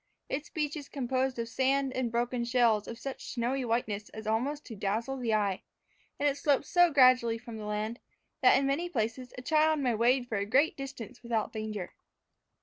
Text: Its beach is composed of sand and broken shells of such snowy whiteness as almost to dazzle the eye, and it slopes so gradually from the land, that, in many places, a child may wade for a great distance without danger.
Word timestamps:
Its 0.29 0.49
beach 0.49 0.75
is 0.75 0.89
composed 0.89 1.37
of 1.37 1.47
sand 1.47 1.93
and 1.93 2.11
broken 2.11 2.43
shells 2.43 2.87
of 2.87 2.97
such 2.97 3.23
snowy 3.29 3.63
whiteness 3.63 4.09
as 4.09 4.25
almost 4.25 4.65
to 4.65 4.75
dazzle 4.75 5.15
the 5.17 5.31
eye, 5.31 5.61
and 6.19 6.27
it 6.27 6.37
slopes 6.37 6.67
so 6.69 6.91
gradually 6.91 7.37
from 7.37 7.57
the 7.59 7.65
land, 7.65 7.99
that, 8.41 8.57
in 8.57 8.65
many 8.65 8.89
places, 8.89 9.31
a 9.37 9.43
child 9.43 9.79
may 9.79 9.93
wade 9.93 10.27
for 10.27 10.39
a 10.39 10.45
great 10.47 10.75
distance 10.75 11.21
without 11.21 11.53
danger. 11.53 11.93